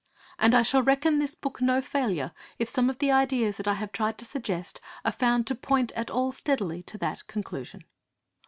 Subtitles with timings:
[0.39, 3.75] And I shall reckon this book no failure if some of the ideas that I
[3.75, 7.83] have tried to suggest are found to point at all steadily to that conclusion.